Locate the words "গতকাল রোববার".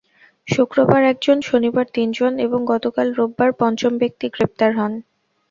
2.67-3.51